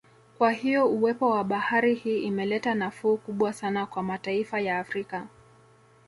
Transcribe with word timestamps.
Kwa 0.37 0.51
hiyo 0.51 0.87
uwepo 0.87 1.29
wa 1.29 1.43
bahari 1.43 1.93
hii 1.95 2.19
imeleta 2.23 2.75
nafuu 2.75 3.17
kubwa 3.17 3.53
sana 3.53 3.85
kwa 3.85 4.03
mataifa 4.03 4.59
ya 4.59 4.79
Afrika 4.79 5.27